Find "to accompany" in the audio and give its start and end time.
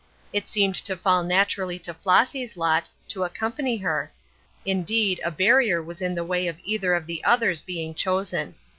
3.09-3.77